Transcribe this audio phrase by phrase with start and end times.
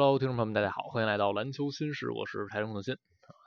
[0.00, 2.96] Hello，听众朋友们，大家好，欢迎来到篮球新事，我是台中的新。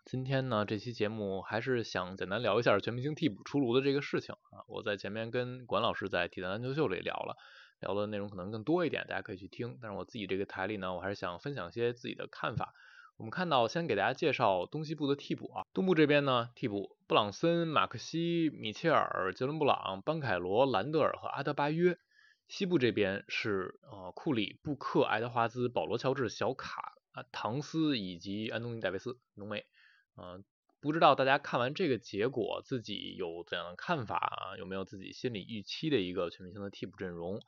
[0.04, 4.60] 今天呢，这期节目还是想简单聊一下全明星替补出炉的这个事情啊。
[4.68, 7.38] 我在前面跟管老师在体坛篮球秀里聊了，
[7.80, 9.78] 聊的内容可能更多一点，大家可以去听。
[9.82, 12.74] 但是我自己这个台里呢，我还是想分享一些自己的看法。
[13.16, 15.64] 我们看到，先给大家介绍东西部的替补啊。
[15.74, 21.98] 东部这边呢，替补布朗森、马克西、米切尔、杰伦布朗、班凯罗、兰德尔和阿德巴约。
[22.52, 29.66] 西部这边是呃库里、布克、爱德华兹、保罗乔治、小卡啊、唐斯以及安东尼戴维斯浓眉。
[30.18, 30.44] 嗯，
[30.82, 34.58] 不知道大家看完这个结果自己有怎样的看法啊？
[34.58, 37.42] 有没有自己心里预期的一个全明星的替补阵容？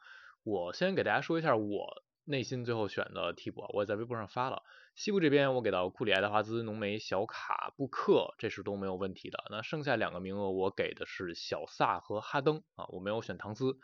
[0.44, 4.64] 我先给大家说一下我内心最后选的替补，我也在微博上发了。
[4.96, 9.44] 西部这边我给到库里、爱德华兹、浓眉、小卡、布克，这是都没有问题的。
[9.50, 13.78] 那剩下两个名额我给的是小萨和哈登啊，我没有选唐斯。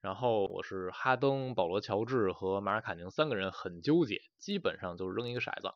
[0.00, 5.68] 然后我是哈登、保罗乔治和马尔卡宁三个人很纠结，基本上就是扔一个骰子，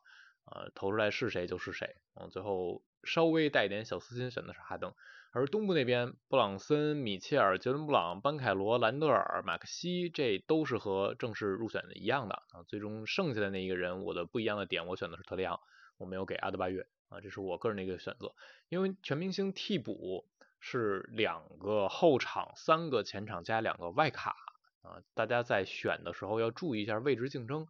[0.45, 1.95] 啊，投出来是谁就是谁。
[2.15, 4.93] 嗯，最后稍微带点小私心选的是哈登。
[5.31, 12.63] 而东部那边，布朗森、米切尔、杰伦布朗、班凯罗、兰德尔、马克西，这都是和正式入选的一样的啊。
[12.67, 15.59] 最终剩下的那一个人，我的不一样的点，我选的是特雷杨，
[15.97, 18.33] 我没有给阿德巴约啊，这是我个人的一个选择。
[18.69, 20.25] 因为全明星替补。
[20.67, 24.35] 是两个后场，三个前场加两个外卡
[24.81, 24.97] 啊！
[25.13, 27.67] 大家在选的时候要注意一下位置竞争。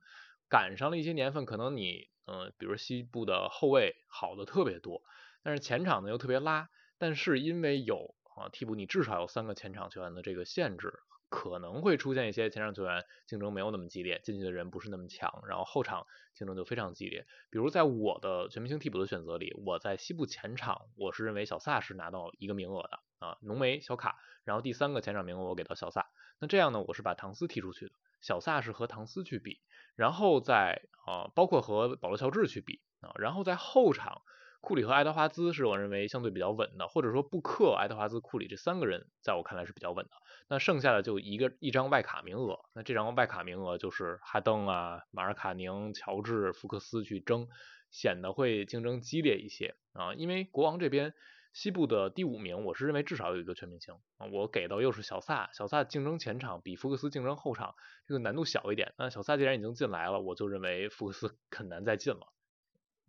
[0.47, 5.01] 赶上了一些年份，可能你嗯，比如西部的后卫好的特别多，
[5.43, 6.69] 但是前场呢又特别拉。
[6.97, 10.93] 但是因为有啊替补，你至少有三个前场球员的这个限制。
[11.29, 17.25] 可能会出现一些前场球员竞争没有那么激烈，进去的人不是那么强，然后后场竞争就非常激烈。
[17.49, 26.09] 比如在我的全明星替补的选择里，我在西部前场，我是认为小萨是拿到一个名额的啊，浓眉小卡，然后第三个前场名额我给到小萨。
[26.39, 29.61] 那这样呢，我是把唐斯踢出去的，小萨是和唐斯去比，
[29.95, 34.21] 然后在啊包括和保罗乔治去比啊，然后在后场。
[34.65, 40.11] 库里和爱德华兹是我认为相对比较稳的，或者说布克、爱德华兹、库里这三个人在我看来是比较稳的。
[40.49, 47.47] 那剩下的就一个一张外卡名额，那这张外卡名额就是哈登啊、马尔卡宁、乔治、福克斯去争，
[47.91, 50.15] 显得会竞争激烈一些啊。
[50.15, 51.13] 因为国王这边
[51.53, 57.75] 西部的第五名，我是认为至少有一个全明星啊，我给到又是小萨，小萨竞争前场比福克斯竞争后场
[58.07, 58.93] 这个难度小一点。
[58.97, 62.33] 那小萨既然已经进来了，我就认为福克斯很难再进了。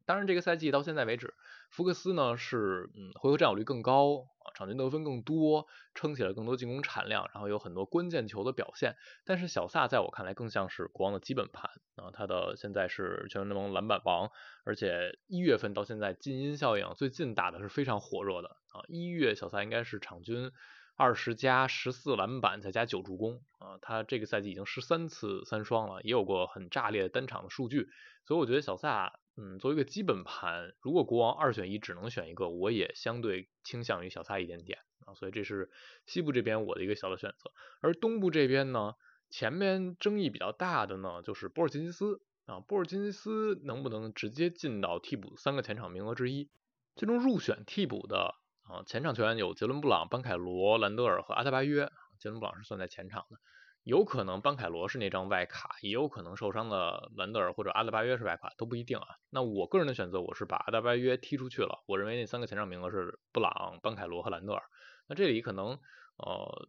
[0.07, 1.35] 当然，这个赛季到现在为止，
[1.71, 8.95] 福克斯呢是嗯回合占有率更高啊，场均得分更多，撑起了更多进攻产量，然后有很多关键球的表现。
[9.25, 14.31] 但是小萨在我看来更像是国王的基本盘啊，他的现在是全联盟篮板王，
[14.65, 20.53] 而且一月份到现在禁音效应最近打的是非常火热的啊，一月小萨应该是场均
[20.97, 27.89] 二十加十四篮板再加九助攻啊，他这个赛季已经十三次三双了，也有过很炸裂的单场的数据，
[28.25, 29.21] 所以我觉得小萨。
[29.39, 35.71] 嗯，作为一个基本盘，如果国王二选一只能选一个，我也相对倾向于小萨一点点啊，所以这是
[36.07, 37.53] 西部这边我的一个小的选择。
[37.83, 38.95] 而东部这边呢，
[39.29, 46.49] 前面争议比较大的呢，就是波尔津吉斯啊，波尔津吉斯能不能直接进到替补三个前场名额之一？
[46.95, 48.37] 最终入选替补的
[48.69, 53.39] 啊，前场球员有杰伦布朗、班凯罗、兰德尔和阿德巴约，杰伦布朗是算在前场的。
[53.85, 59.07] 有可能班凯罗是那张外卡，也有可能受伤的兰德尔或者阿德巴约是外卡，都不一定啊。
[59.31, 61.85] 那我个人的选择，我是把阿德巴约踢出去了。
[61.87, 64.63] 我认为那三个前场名额是布朗、班凯罗和兰德尔。
[65.07, 65.79] 那这里可能
[66.17, 66.69] 呃。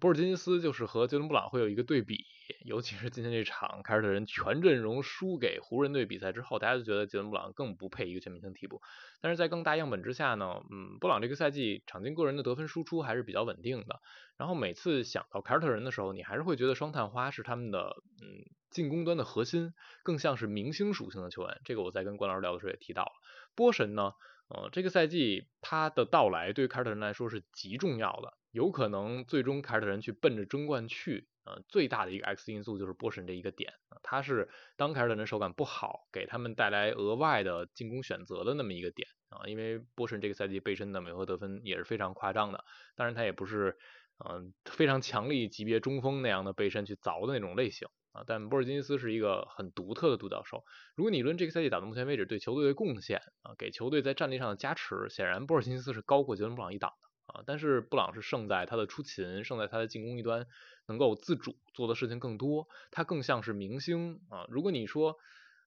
[0.00, 2.24] 波尔津吉斯就是和杰伦布朗会有一个对比，
[2.64, 8.80] 尤其是今天这场凯尔特人全阵容输给湖人队比赛之后，大家就觉得杰伦布朗更不配一个全明星替补。
[9.20, 14.00] 但是在更大样本之下呢，嗯，布朗这个赛季场均个人的得分输出还是比较稳定的。
[14.36, 21.62] 然后每次想到凯尔特人的时候，你还是会觉得双探花是他们的嗯进攻端的核心，更像是明星属性的球员。
[21.64, 23.12] 这个我在跟关老师聊的时候也提到了。
[23.54, 24.12] 波神呢，
[24.48, 28.34] 呃，这个赛季他的到来对于凯尔特人来说是极重要的。
[28.50, 33.72] 有可能最终凯尔特人去奔着争冠去，呃，最大的一个 X 因素就是波神这一个点，
[34.02, 42.64] 他是当凯尔特人手感不好，给他们带来额外的进攻选择的那么一个点啊，因为波神这个赛季背身的每回合得分也是非常夸张的，
[42.94, 43.76] 当然他也不是
[44.24, 50.64] 嗯非常强力级别中锋那样的背身去凿的那种类型啊，但波尔津吉斯是一个很独特的独角兽，
[50.94, 57.04] 如果你论这个赛季打到目前为止对球队的贡献啊，给球队在战力上的加持，显然波尔津吉斯是高过杰伦布朗一档的。
[57.26, 60.46] 啊，但是布朗是胜在他的出勤，胜在他的进攻一端
[60.86, 64.44] 能够自主做的事情更多，他更像是明星啊。
[64.50, 65.16] 如果你说，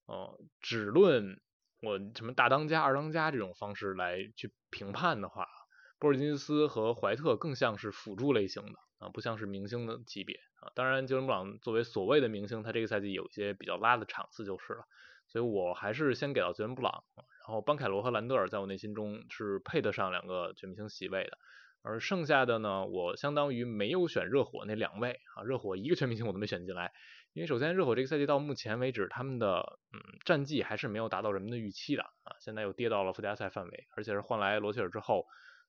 [0.06, 1.42] 呃，只论
[1.82, 5.48] 我什么大当家、二当家这种方式来去评判的话，
[6.00, 10.72] 波尔津吉斯和怀特更像是辅助类型的啊，不像是明星的级别啊。
[10.76, 14.86] 当然，杰伦布朗作为所谓的明星，他这个赛季有一些比较拉的场次就是了。
[15.28, 21.38] 所以我还是先给到杰伦布朗，然后邦凯罗和兰德尔在我内心中是配得上两个全明星席位的。
[21.84, 26.92] 而剩下的呢，我相当于没有选热火那两位啊，热火一个全明星我都没选进来，
[27.34, 35.26] 因为首先热火这个赛季到目前为止他们的嗯战绩还是没有达到人们的预期的啊，现在又跌到了附加赛范围，而且是换来罗切尔之后，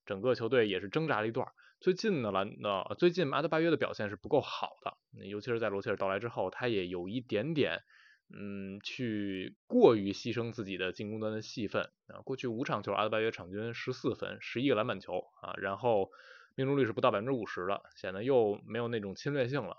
[0.09, 1.47] 整个球队也是挣扎了一段。
[1.79, 4.97] 最近呢兰呃最近阿德巴约的表现是不够好的，
[5.27, 7.83] 尤其是在罗切尔到来之后，他也有一点点。
[8.31, 12.21] 嗯，去过于牺牲自己的进攻端的戏份啊。
[12.27, 16.11] 过去五场球，阿德巴约场均十四分，十一个篮板球啊，然后
[16.55, 19.79] 命中率是不到百分之五十的，显得又没有那种侵略性了。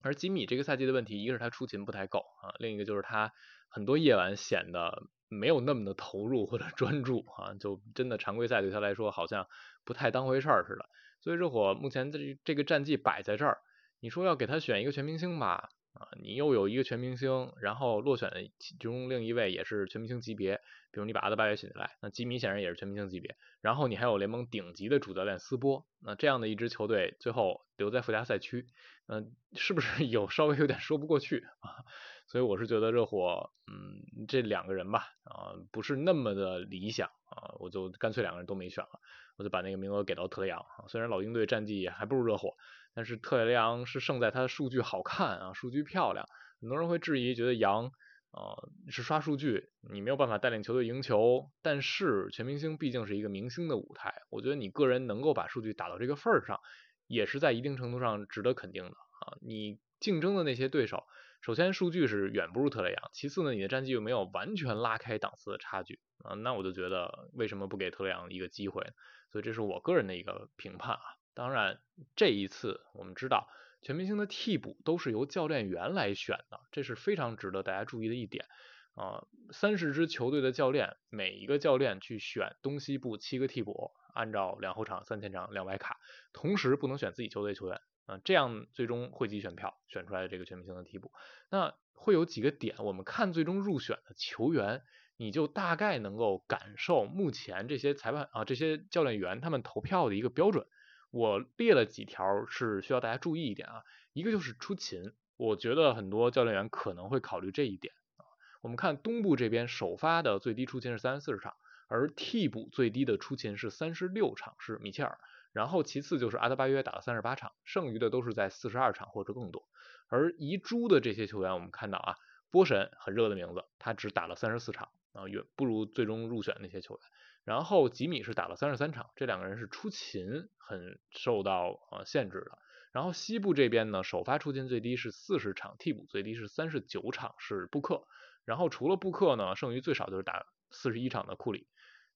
[0.00, 3.32] 而吉米这个赛季的问题，一个是他出勤不太够啊，另一个就是他
[3.68, 9.46] 很多夜晚显得没有那么的投入或者 专注啊，就真的常规赛对他来说好像
[9.84, 10.88] 不太当回事儿似的。
[11.20, 13.58] 所以热火目前这这个战绩摆在这儿，
[14.00, 15.70] 你说要给他选一个全明星吧？
[15.94, 20.56] 啊，你又有一个全明星，然后落选其中另一位也是全明星级别，
[20.90, 28.66] 比如你把阿德巴约选进来，那吉米显然也是全明星级别，然后你还有联盟顶级的主教练斯波，那这样的一支球队最后留在附加赛区，
[29.06, 31.84] 嗯，是不是 有稍微有点说不过去啊？
[32.26, 39.00] 所以我是觉得热火，嗯，这两个人吧，啊，不是那么的理想啊，我就干脆两个人都没选了，
[39.36, 42.56] 我就把那个名额给到特雷杨，虽然老鹰队战绩还不如热火。
[42.94, 46.26] 但是特雷杨是胜在他的数据好看啊，数据漂亮。
[46.60, 47.90] 很多人会质疑，觉得杨
[48.30, 51.50] 呃是刷数据，你没有办法带领球队赢球。
[51.62, 56.60] 但是全明星毕竟是一个明星的舞台，我觉得你个人能够把数据打到这个份儿上，
[57.06, 59.36] 也是在一定程度上值得肯定的啊。
[59.40, 61.04] 你竞争的那些对手，
[61.40, 68.92] 首先数据是远不如特雷杨，其次呢，你的战绩又没有完全拉开档次的差距啊，那我就觉得为什么不给特雷杨一个机会？
[69.30, 71.02] 所以这是我个人的一个评判啊。
[71.34, 71.80] 当然，
[72.14, 73.48] 这一次我们知道
[73.80, 78.46] 全明星的替补都是由教练员来选的，这是非常值得大家注意的一点
[78.94, 79.26] 啊。
[79.50, 85.98] 三十支球队的教练，每一个教练去选东西部七个替补，按照两后场、三前场、两外卡，
[86.32, 91.12] 同时不能选自己球队球员啊，这样最终汇集选票选出来的这个全明星的替补，
[91.50, 94.82] 那会有几个点，我们看最终入选的球员，
[95.16, 100.66] 你就大概能够感受目前这些裁判啊、这些教练员他们投票的一个标准。
[101.12, 108.24] 我列了几条是需要大家注意一点啊，一个就是出勤，我觉得很多教练员可能会考虑这一点啊。
[108.62, 111.54] 我们看东部这边首发的最低出勤是三十四场，
[111.86, 115.18] 而替补最低的出勤是三十六场，是米切尔，
[115.52, 119.68] 然后其次就是阿德巴约打了三十八场，剩余的都是在四十二场或者更多。
[120.08, 122.16] 而遗珠的这些球员，我们看到啊，
[122.50, 127.02] 波神很热的名字，他只打了三十四场啊，远不如最终入选那些球员。
[127.44, 132.58] 然后吉米是打了三十三场，这两个人是出勤很受到呃限制的。
[132.92, 138.06] 然后西部这边呢，首发出勤最低是四十场，替补最低是三十九场，是布克。
[138.44, 141.66] 然后除了布克呢，剩余最少就是打四十一场的库里。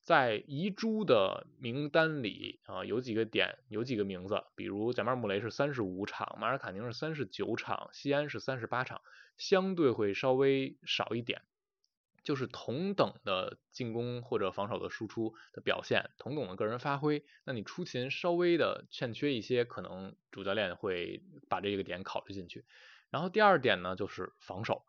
[0.03, 9.01] 在遗珠的名单里啊，有几个点，有几个名字，比如贾马尔·穆雷是三十五场，马尔卡宁是三十九场，西安是三十八场，
[9.37, 11.43] 相对会稍微少一点。
[12.27, 22.65] 就是同等的进攻或者防守的输出的表现，同等的个人发挥，那你出勤稍微的欠缺一些，可能主教练会把这个点考虑进去。
[23.11, 24.83] 然后第二点呢，就是防守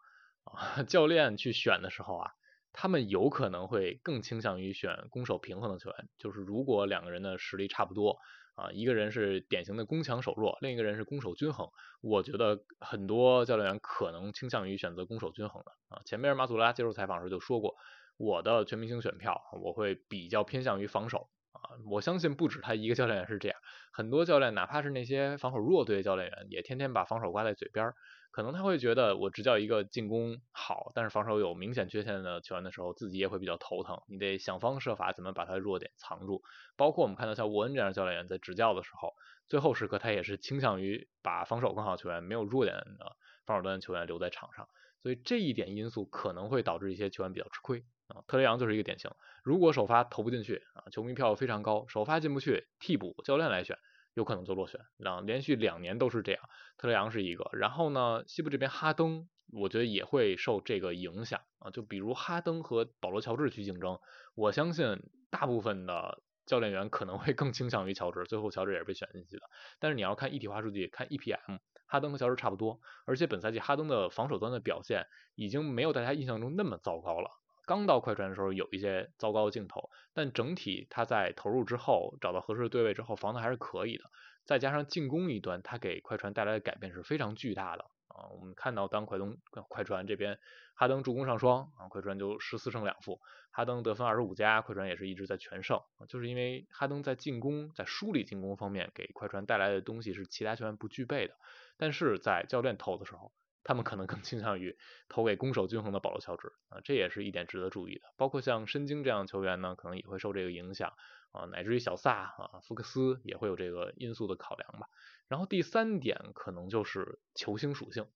[0.45, 2.31] 啊， 教练去选的时候啊，
[2.73, 8.17] 他们有可能会更倾向于选攻守平衡的球员，就是如果两个人的实力差不多。
[8.57, 11.69] 啊，一个人是典型的攻强守弱，另一个人是攻守均衡。
[12.01, 16.01] 我觉得很多教练员可能倾向于选择攻守均衡的啊。
[16.05, 17.75] 前面马祖拉接受采访时就说过，
[18.17, 21.77] 我的全明星选票我会比较偏向于防守啊。
[21.85, 23.59] 我相信不止他一个教练员是这样，
[23.97, 27.95] 很多教练哪怕是那些防守弱队的教练员，也天天把防守挂在嘴边儿。
[28.29, 33.99] 可能他会觉得我执教一个进攻好，但是防守有明显缺陷的球员的时候，自己也会比较头疼。
[34.07, 36.43] 你得想方设法怎么把他的弱点藏住。
[36.75, 39.15] 包括我们看到像沃恩这样的教练员在执教的时候，
[39.47, 44.69] 最后时刻他也是倾向于把防守更好的球员、没有弱点的防守端的球员留在场上。
[45.01, 48.23] 所以这一点因素可能会导致一些球员比较吃亏啊。
[48.27, 49.11] 特雷杨就是一个典型，
[49.43, 53.77] 如果首发投不进去啊，球迷票非常高，首发进不去，替补教练来选。
[54.13, 56.41] 有可能就落选，两连续两年都是这样。
[56.75, 61.69] 特雷杨是一个，然后呢，西部这边哈登，我觉得也会受这个影响啊。
[61.69, 63.99] 就比如哈登和保罗乔治去竞争，
[64.33, 69.43] 我相信大部分的教练员可能会更倾向于乔治，最后乔治也是被选进去的。
[69.77, 77.29] 但是你要看一体化数据，看 EPM，哈登和乔治差不多，而且本赛季哈登的防守端的表现已经没有大家印象中那么糟糕了。
[77.67, 84.05] 刚到快船的时候有一些糟糕的镜头，但整体他在投入之后找到合适的对位之后防的还是可以的，
[84.45, 88.29] 再加上进攻一端，他给快船带来的改变是非常巨大的啊。
[88.29, 90.39] 我们看到当快东快船这边
[90.75, 93.19] 哈登助攻上双啊，快船就十四胜两负，
[93.51, 101.35] 哈登得分二十五加，快船也是一直在全胜，就是因为哈登在进攻在梳理进攻方面给快船带来的东西是其他球员不具备的，
[101.75, 103.33] 但是在教练投的时候。
[103.67, 104.77] 他们可能更倾向于
[105.09, 108.13] 投给攻守均衡的保罗乔治啊，这也是一点值得注意的。
[108.15, 110.93] 包括像申京这样的球员呢，可能也会受这个影响
[111.33, 114.87] 啊，乃至于小萨啊、福克斯也会有这个因素的考量吧。
[115.27, 118.07] 然后第三点可能就是球星属性，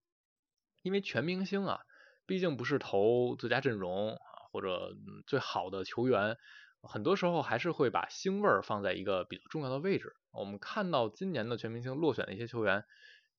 [0.84, 1.82] 因为全明星啊，
[2.26, 4.22] 毕竟不是投最佳阵容啊
[4.54, 4.96] 或者
[5.28, 6.38] 最好的球员，
[6.82, 10.16] 很多时候还是会把星味儿放在一个比较重要的位置。
[10.32, 12.86] 我们看到今年的全明星落选的一些球员。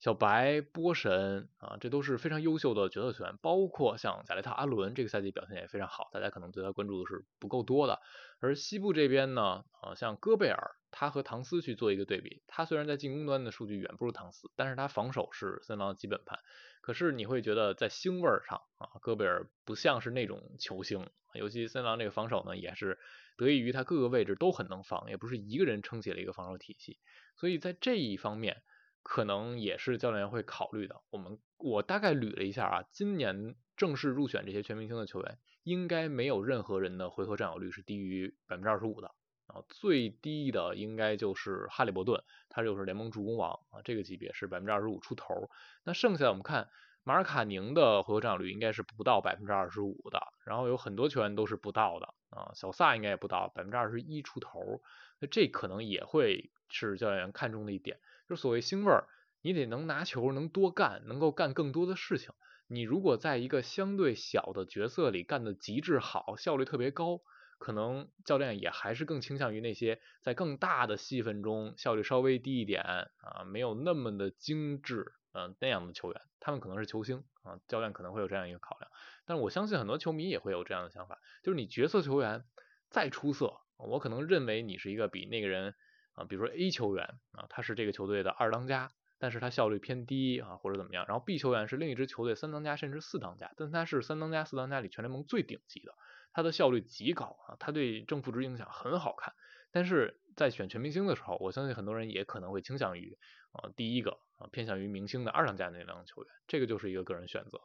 [0.03, 8.01] 小白、波神啊，这都是非常优秀的角色球员，包括像贾雷特·阿伦，这个赛季表现也非常好，大家可能对他关注的是不够多的。
[8.41, 16.41] 而西部这边呢，啊，像戈贝尔，他和唐斯去做一个对比，他虽然在进攻端的数据远不如唐斯，但是他防守是森狼的基本盘。
[16.81, 22.99] 可是你会觉得在星味上啊，戈贝尔不像是那种球星，尤其森狼这个防守呢，也是
[23.37, 26.99] 得益于他各个位置都很能防，也不是一个人撑起了一个防守体系，
[27.37, 28.65] 所以在这一方面。
[29.03, 31.01] 可能也是教练员会考虑的。
[31.11, 39.09] 我们我大概捋了一下啊，今年正式入选这些全明星的球员，应该没有任何人的回合占有率是低于百分之二十五的
[39.47, 39.63] 啊。
[39.69, 45.51] 最低的应该就是哈利伯顿，他就是联盟助攻王啊，这个级别是百分之二十五出头。
[45.85, 46.69] 那剩下我们看
[47.05, 54.81] 马尔卡宁的回合占有率应该是不到百分之二十五的，然后有很多球员都是不到的啊，小萨应该也不到百分之二十一出头。
[55.19, 57.99] 那这可能也会是教练员看中的一点。
[58.29, 59.09] 就所谓星味儿，
[59.41, 62.33] 你得能拿球，能多干，能够干更多的事情。
[62.69, 67.21] 你如果在一个相对小的角色里干的极致好，效率特别高，
[67.59, 78.91] 可能教练也还是更倾向于那些在更大的戏份中效率稍微低一点啊，没有那么的精致，嗯那样的球员，他们可能是球星啊，教练可能会有这样一个考量。
[79.27, 82.45] 但是我相信很多球迷也会有这样的想法，就是你角色球员
[82.89, 85.75] 再出色，我可能认为你是一个比那个人。
[86.15, 91.07] 啊，比如说 A 球员啊，他是这个球队的二当家，但是他效率偏低啊，或者怎么样。
[91.07, 95.95] 然后 B 球员是另一支球队三当家甚至四当家，但他是三当家四当家里全联盟最顶级的，
[96.33, 99.35] 他的效率极高啊，他对正负值影响很好看。
[99.71, 103.17] 但是在选全明星的时候，我相信很多人也可能会倾向于
[103.53, 107.59] 啊第一个啊偏向于明星的二当家那两个球员，这个就是一个个人选择。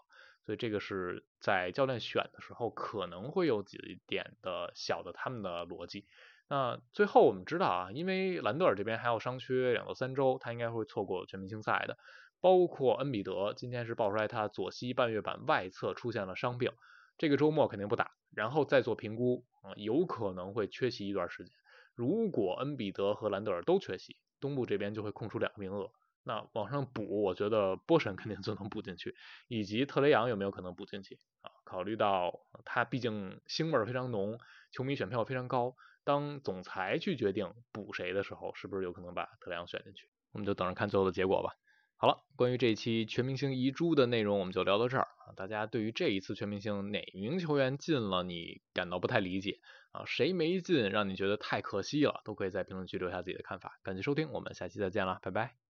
[0.47, 6.05] 所以这个是在教练选的时候可能会有几点的小的他们的逻辑。
[6.47, 11.97] 那最后我们知道啊，因为兰德尔这边还要伤缺两到三周，他应该会错过全明星赛的。
[12.39, 16.71] 包括恩比德，今天是爆出来他左膝半月板外侧出现了伤病，
[17.17, 21.53] 这个周末肯定不打，然后再做评估啊，有可能会缺席一段时间。
[21.93, 25.91] 如果恩比德和兰德尔都缺席，东部这边就会空出两个名额。
[26.27, 29.15] 那往上补，我觉得波神肯定就能补进去，
[29.47, 31.49] 以及特雷杨有没有可能补进去啊？
[31.63, 34.37] 考虑到他毕竟星味非常浓，
[34.71, 35.75] 球迷选票非常高。
[36.03, 40.09] 当总裁去决定补谁的时候，是不是有可能把特雷杨选进去？
[40.33, 41.55] 我们就等着看最后的结果吧。
[41.95, 45.33] 好了，关于这一期全明星遗珠的内容，我们就聊到这儿啊。
[45.35, 49.59] 大家对于这一次全明星哪名球员进了，你感到不太理解
[49.91, 50.03] 啊？
[50.05, 52.21] 谁没进，让你觉得太可惜了？
[52.23, 53.79] 都可以在评论区留下自己的看法。
[53.81, 55.66] 感谢收听，我们下期再见了，拜拜。